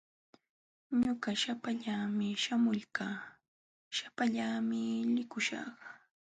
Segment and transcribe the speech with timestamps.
[1.01, 3.15] Ñuqa shapallaami shamulqaa,
[3.97, 4.81] shapallaami
[5.15, 5.75] likuśhaq.